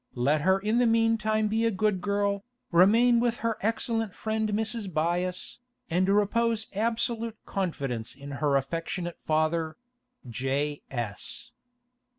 [0.15, 4.91] Let her in the meantime be a good girl, remain with her excellent friend Mrs.
[4.91, 5.59] Byass,
[5.91, 10.81] and repose absolute confidence in her affectionate father—J.
[10.89, 11.51] S.